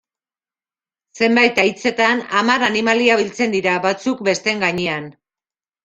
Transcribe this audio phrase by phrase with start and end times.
[1.19, 5.11] Zenbait haitzetan, hamar animalia biltzen dira, batzuk besteen gainean.